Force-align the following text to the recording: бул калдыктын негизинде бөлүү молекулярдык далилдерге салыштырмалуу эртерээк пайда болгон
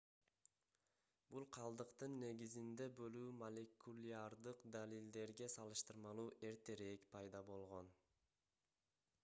бул 1.33 1.43
калдыктын 1.57 2.15
негизинде 2.23 2.87
бөлүү 3.01 3.27
молекулярдык 3.41 4.63
далилдерге 4.77 5.49
салыштырмалуу 5.57 6.27
эртерээк 6.49 7.05
пайда 7.17 7.43
болгон 7.51 7.93